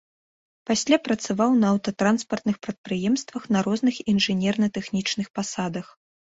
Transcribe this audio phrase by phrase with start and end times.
[0.69, 5.97] Пасля працаваў на аўтатранспартных прадпрыемствах на розных інжынерна-тэхнічных пасадах.